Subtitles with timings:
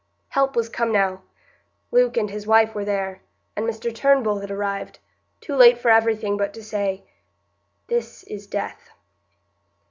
[0.29, 1.21] Help was come now;
[1.91, 3.21] Luke and his wife were there,
[3.55, 4.97] and Mr Turnbull had arrived,
[5.41, 7.03] too late for everything but to say,
[7.87, 8.89] "This is death."